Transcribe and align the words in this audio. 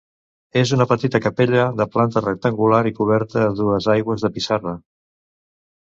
És 0.61 0.71
una 0.77 0.87
petita 0.91 1.21
capella 1.25 1.67
de 1.83 1.87
planta 1.97 2.25
rectangular 2.27 2.81
i 2.93 2.97
coberta 3.03 3.47
a 3.49 3.55
dues 3.63 3.93
aigües 3.97 4.29
de 4.29 4.35
pissarra. 4.39 4.79